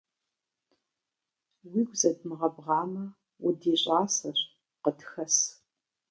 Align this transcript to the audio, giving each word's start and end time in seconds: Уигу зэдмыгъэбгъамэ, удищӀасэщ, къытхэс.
Уигу 1.69 1.95
зэдмыгъэбгъамэ, 1.99 3.03
удищӀасэщ, 3.45 4.39
къытхэс. 4.83 5.35